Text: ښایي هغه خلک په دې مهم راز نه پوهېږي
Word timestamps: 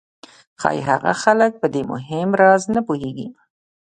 ښایي 0.61 0.81
هغه 0.89 1.11
خلک 1.23 1.51
په 1.61 1.67
دې 1.73 1.81
مهم 1.91 2.29
راز 2.41 2.63
نه 2.75 2.81
پوهېږي 2.87 3.27